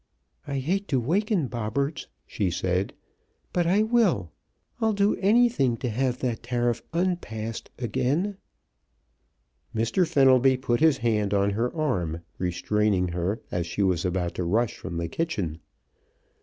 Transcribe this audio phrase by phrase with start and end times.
[0.47, 2.93] "I hate to waken Bobberts," she said,
[3.53, 4.31] "but I will!
[4.81, 8.37] I'd do anything to have that tariff unpassed again."
[9.75, 10.07] Mr.
[10.07, 14.75] Fenelby put his hand on her arm, restraining her as she was about to rush
[14.75, 15.59] from the kitchen.